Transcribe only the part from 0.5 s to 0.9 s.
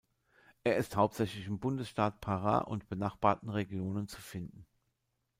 Er